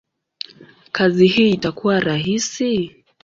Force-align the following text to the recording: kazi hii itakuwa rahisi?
kazi 0.91 1.27
hii 1.27 1.49
itakuwa 1.49 1.99
rahisi? 1.99 3.03